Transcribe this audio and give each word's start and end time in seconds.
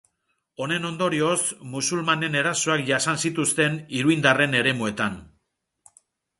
Honen 0.63 0.87
ondorioz, 0.87 1.35
musulmanen 1.73 2.39
erasoak 2.41 2.85
jasan 2.89 3.21
zituzten 3.27 3.79
iruindarren 4.01 4.59
eremuetan. 4.65 5.23